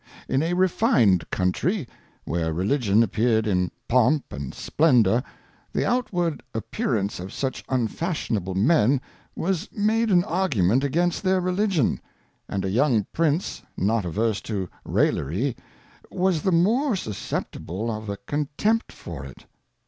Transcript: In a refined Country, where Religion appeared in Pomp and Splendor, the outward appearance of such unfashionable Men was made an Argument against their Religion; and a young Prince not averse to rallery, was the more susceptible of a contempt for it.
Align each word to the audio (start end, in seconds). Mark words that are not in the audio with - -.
In 0.27 0.41
a 0.41 0.53
refined 0.55 1.29
Country, 1.29 1.87
where 2.25 2.51
Religion 2.51 3.03
appeared 3.03 3.45
in 3.45 3.69
Pomp 3.87 4.33
and 4.33 4.51
Splendor, 4.51 5.21
the 5.71 5.85
outward 5.85 6.41
appearance 6.55 7.19
of 7.19 7.31
such 7.31 7.63
unfashionable 7.69 8.55
Men 8.55 8.99
was 9.35 9.69
made 9.71 10.09
an 10.09 10.23
Argument 10.23 10.83
against 10.83 11.21
their 11.21 11.39
Religion; 11.39 12.01
and 12.49 12.65
a 12.65 12.69
young 12.71 13.05
Prince 13.13 13.61
not 13.77 14.03
averse 14.03 14.41
to 14.41 14.67
rallery, 14.83 15.55
was 16.09 16.41
the 16.41 16.51
more 16.51 16.95
susceptible 16.95 17.91
of 17.91 18.09
a 18.09 18.17
contempt 18.17 18.91
for 18.91 19.23
it. 19.23 19.45